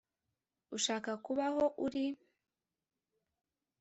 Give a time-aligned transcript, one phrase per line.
[0.75, 2.05] ushaka kuba aho uri